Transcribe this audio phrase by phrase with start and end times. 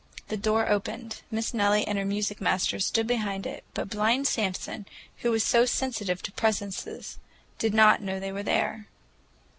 [0.29, 4.87] The door opened; Miss Nellie and her music master stood behind it, but blind Samson,
[5.17, 7.19] who was so sensitive to presences,
[7.59, 8.87] did not know they were there.